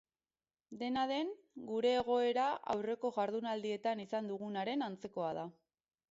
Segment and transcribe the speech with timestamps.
[0.77, 1.27] Dena den,
[1.71, 5.45] gure egoera aurreko jarduenaldietan izan dugunaren antzekoa da.